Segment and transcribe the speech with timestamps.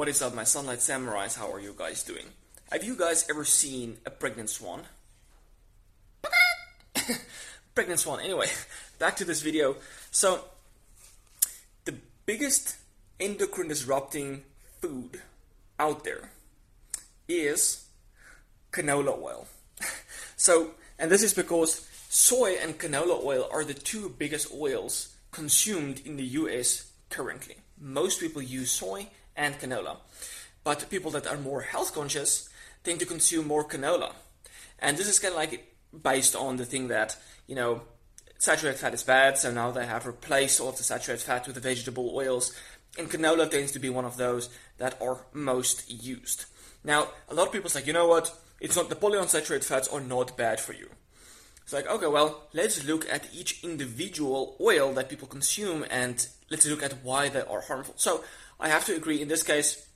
[0.00, 1.36] What is up, my Sunlight Samurais?
[1.36, 2.24] How are you guys doing?
[2.72, 4.84] Have you guys ever seen a pregnant swan?
[7.74, 8.20] pregnant swan.
[8.20, 8.46] Anyway,
[8.98, 9.76] back to this video.
[10.10, 10.46] So,
[11.84, 12.78] the biggest
[13.20, 14.44] endocrine disrupting
[14.80, 15.20] food
[15.78, 16.30] out there
[17.28, 17.84] is
[18.72, 19.48] canola oil.
[20.34, 26.00] so, and this is because soy and canola oil are the two biggest oils consumed
[26.06, 27.56] in the US currently.
[27.78, 29.08] Most people use soy
[29.40, 29.96] and canola,
[30.62, 32.48] but people that are more health conscious
[32.84, 34.12] tend to consume more canola.
[34.78, 37.82] And this is kind of like based on the thing that, you know,
[38.38, 41.60] saturated fat is bad, so now they have replaced all the saturated fat with the
[41.60, 42.54] vegetable oils,
[42.98, 46.44] and canola tends to be one of those that are most used.
[46.84, 50.00] Now, a lot of people say, you know what, it's not the polyunsaturated fats are
[50.00, 50.90] not bad for you.
[51.62, 56.66] It's like, okay, well, let's look at each individual oil that people consume and let's
[56.66, 57.94] look at why they are harmful.
[57.96, 58.24] So,
[58.60, 59.86] I have to agree, in this case,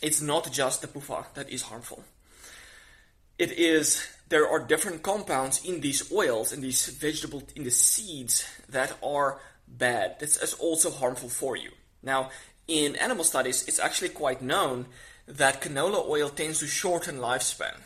[0.00, 2.04] it's not just the PUFA that is harmful.
[3.38, 8.46] It is, there are different compounds in these oils, in these vegetable, in the seeds
[8.68, 10.20] that are bad.
[10.20, 11.70] This is also harmful for you.
[12.02, 12.30] Now,
[12.68, 14.86] in animal studies, it's actually quite known
[15.26, 17.76] that canola oil tends to shorten lifespan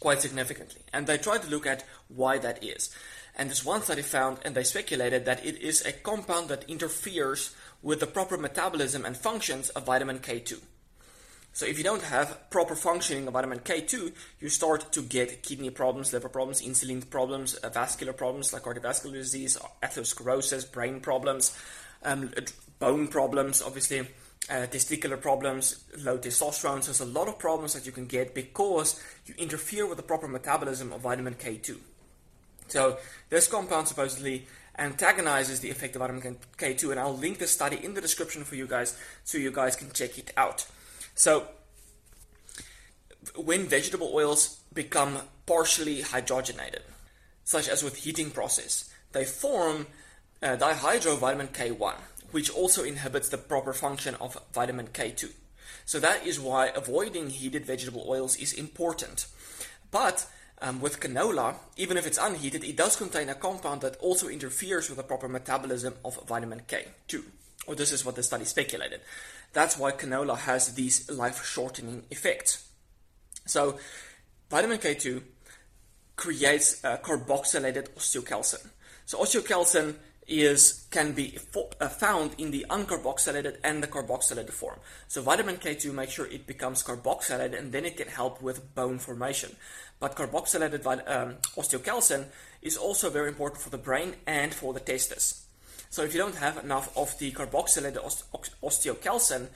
[0.00, 0.82] quite significantly.
[0.92, 2.94] And they try to look at why that is.
[3.36, 7.54] And this one study found, and they speculated that it is a compound that interferes
[7.82, 10.58] with the proper metabolism and functions of vitamin K2.
[11.52, 15.70] So if you don't have proper functioning of vitamin K2, you start to get kidney
[15.70, 21.58] problems, liver problems, insulin problems, uh, vascular problems like cardiovascular disease, atherosclerosis, brain problems,
[22.04, 22.30] um,
[22.78, 24.00] bone problems, obviously,
[24.48, 26.82] uh, testicular problems, low testosterone.
[26.82, 30.04] So there's a lot of problems that you can get because you interfere with the
[30.04, 31.76] proper metabolism of vitamin K2.
[32.70, 34.46] So this compound supposedly
[34.78, 38.54] antagonizes the effect of vitamin K2, and I'll link the study in the description for
[38.54, 40.66] you guys so you guys can check it out.
[41.14, 41.48] So
[43.36, 46.82] when vegetable oils become partially hydrogenated,
[47.44, 49.86] such as with heating process, they form
[50.42, 51.94] uh, dihydrovitamin K1,
[52.30, 55.30] which also inhibits the proper function of vitamin K2.
[55.84, 59.26] So that is why avoiding heated vegetable oils is important.
[59.90, 60.26] But
[60.62, 64.88] um, with canola, even if it's unheated, it does contain a compound that also interferes
[64.88, 67.22] with the proper metabolism of vitamin K2.
[67.66, 69.00] Or this is what the study speculated.
[69.52, 72.68] That's why canola has these life shortening effects.
[73.46, 73.78] So,
[74.50, 75.22] vitamin K2
[76.16, 78.68] creates uh, carboxylated osteocalcin.
[79.06, 79.94] So, osteocalcin
[80.30, 84.78] is can be fo- uh, found in the uncarboxylated and the carboxylated form.
[85.08, 88.98] So vitamin K2 makes sure it becomes carboxylated and then it can help with bone
[88.98, 89.56] formation.
[89.98, 92.26] But carboxylated um, osteocalcin
[92.62, 95.44] is also very important for the brain and for the testes.
[95.90, 97.98] So if you don't have enough of the carboxylated
[98.62, 99.48] osteocalcin,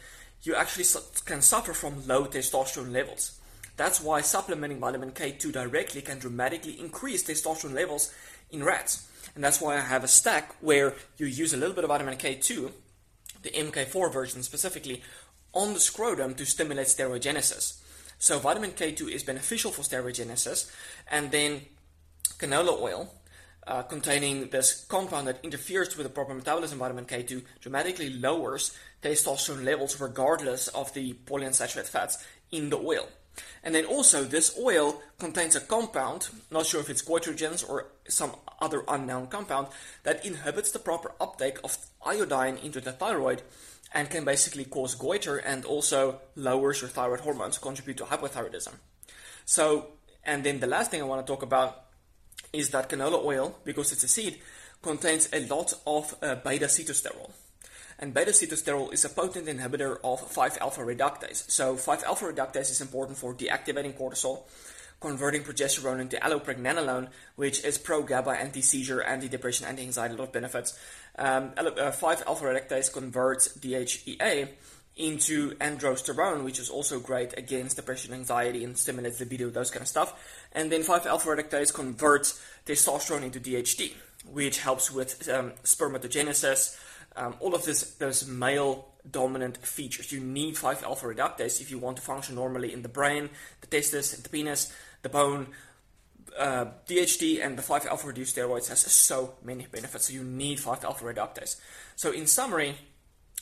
[0.43, 0.85] you actually
[1.25, 3.39] can suffer from low testosterone levels.
[3.77, 8.13] That's why supplementing vitamin K2 directly can dramatically increase testosterone levels
[8.51, 9.09] in rats.
[9.35, 12.17] And that's why I have a stack where you use a little bit of vitamin
[12.17, 12.71] K2,
[13.43, 15.03] the MK4 version specifically,
[15.53, 17.81] on the scrotum to stimulate steroidogenesis.
[18.19, 20.71] So vitamin K2 is beneficial for steroidogenesis,
[21.11, 21.63] and then
[22.39, 23.15] canola oil,
[23.67, 29.65] uh, containing this compound that interferes with the proper metabolism vitamin K2, dramatically lowers testosterone
[29.65, 33.09] levels regardless of the polyunsaturated fats in the oil.
[33.63, 38.33] And then also, this oil contains a compound, not sure if it's goitrogens or some
[38.61, 39.69] other unknown compound,
[40.03, 43.43] that inhibits the proper uptake of iodine into the thyroid
[43.93, 48.75] and can basically cause goiter and also lowers your thyroid hormones, contribute to hypothyroidism.
[49.45, 49.93] So,
[50.25, 51.85] and then the last thing I want to talk about
[52.53, 54.41] is that canola oil, because it's a seed,
[54.83, 57.31] contains a lot of uh, beta sitosterol
[57.99, 61.51] and beta-sitosterol is a potent inhibitor of 5-alpha reductase.
[61.51, 64.43] So 5-alpha reductase is important for deactivating cortisol,
[65.01, 70.79] converting progesterone into allopregnanolone, which is pro-GABA, anti-seizure, anti-depression, anti-anxiety, a lot of benefits.
[71.17, 74.49] Um, 5-alpha uh, reductase converts DHEA
[74.97, 79.89] into androsterone, which is also great against depression, anxiety, and stimulates libido, those kind of
[79.89, 80.47] stuff.
[80.53, 83.93] And then 5-alpha reductase converts testosterone into DHT,
[84.33, 86.79] which helps with um, spermatogenesis,
[87.17, 90.13] um, all of this, those male dominant features.
[90.13, 93.31] You need 5 alpha reductase if you want to function normally in the brain,
[93.61, 94.73] the testes, the penis,
[95.03, 95.49] the bone.
[96.39, 100.59] Uh, DHT and the 5 alpha reduced steroids has so many benefits, so you need
[100.59, 101.61] 5 alpha reductase.
[101.95, 102.75] So, in summary,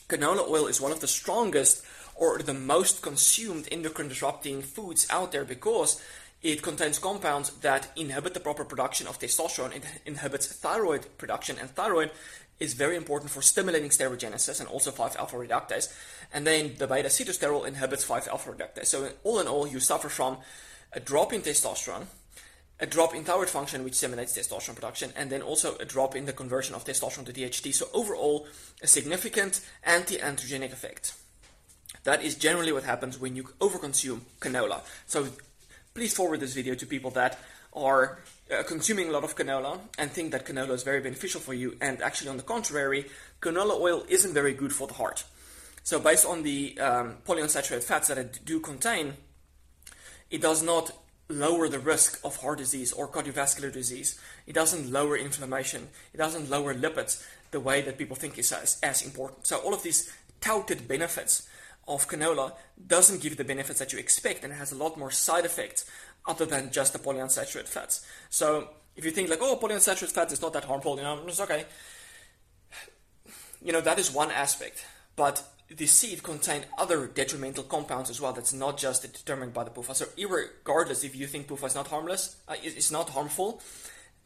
[0.08, 1.84] canola oil is one of the strongest
[2.14, 6.02] or the most consumed endocrine disrupting foods out there because
[6.42, 9.76] it contains compounds that inhibit the proper production of testosterone.
[9.76, 12.10] It inhibits thyroid production, and thyroid
[12.62, 15.93] is very important for stimulating steroidogenesis and also 5-alpha reductase.
[16.32, 18.87] And then the beta-sitosterol inhibits 5-alpha reductase.
[18.87, 20.38] So all in all, you suffer from
[20.93, 22.06] a drop in testosterone,
[22.79, 26.26] a drop in thyroid function, which stimulates testosterone production, and then also a drop in
[26.26, 27.75] the conversion of testosterone to DHT.
[27.75, 28.47] So overall,
[28.81, 31.15] a significant anti-androgenic effect.
[32.05, 34.81] That is generally what happens when you overconsume canola.
[35.06, 35.29] So
[35.94, 37.38] please forward this video to people that
[37.73, 38.19] are
[38.52, 41.76] uh, consuming a lot of canola and think that canola is very beneficial for you,
[41.81, 43.06] and actually, on the contrary,
[43.40, 45.25] canola oil isn't very good for the heart.
[45.82, 49.14] So, based on the um, polyunsaturated fats that it do contain,
[50.31, 50.93] it does not
[51.28, 54.20] lower the risk of heart disease or cardiovascular disease.
[54.46, 55.88] It doesn't lower inflammation.
[56.12, 59.46] It doesn't lower lipids the way that people think is as, as important.
[59.46, 61.48] So, all of these touted benefits
[61.88, 62.52] of canola
[62.87, 65.84] doesn't give the benefits that you expect and it has a lot more side effects
[66.26, 68.06] other than just the polyunsaturated fats.
[68.30, 71.40] So if you think like, oh, polyunsaturated fats is not that harmful, you know, it's
[71.40, 71.64] okay.
[73.64, 74.84] You know, that is one aspect.
[75.16, 79.70] But the seed contain other detrimental compounds as well that's not just determined by the
[79.70, 79.94] PUFA.
[79.94, 83.60] So regardless if you think PUFA is not harmless, uh, is not harmful,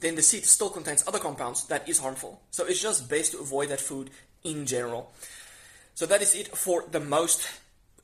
[0.01, 2.41] then the seed still contains other compounds that is harmful.
[2.51, 4.11] So it's just best to avoid that food
[4.45, 5.13] in general.
[5.95, 7.49] So that is it for the most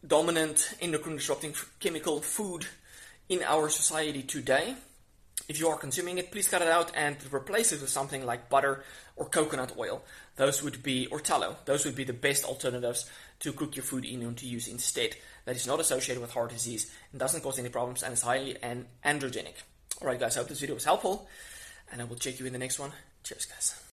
[0.07, 2.67] dominant endocrine disrupting chemical food
[3.29, 4.75] in our society today.
[5.49, 8.49] If you are consuming it, please cut it out and replace it with something like
[8.49, 8.85] butter
[9.17, 10.03] or coconut oil.
[10.37, 13.11] Those would be, or tallow, those would be the best alternatives
[13.41, 15.17] to cook your food in and to use instead.
[15.45, 18.55] That is not associated with heart disease and doesn't cause any problems and is highly
[19.05, 19.55] androgenic.
[20.01, 21.29] Alright, guys, I hope this video was helpful
[21.91, 22.93] and I will check you in the next one.
[23.25, 23.75] Cheers, guys.